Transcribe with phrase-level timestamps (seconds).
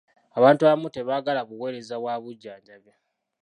[0.37, 2.91] Abantu abamu tebaagala buweereza bwa bujjanjabi.